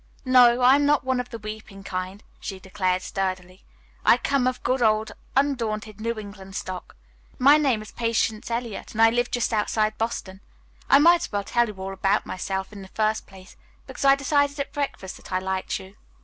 [0.25, 3.63] "No, I am not one of the weeping kind," she declared sturdily.
[4.03, 6.95] "I come of good, old, undaunted New England stock.
[7.37, 10.41] My name is Patience Eliot and I live just outside Boston.
[10.89, 14.15] I might as well tell you all about myself in the first place, because I
[14.15, 15.95] decided at breakfast that I liked you.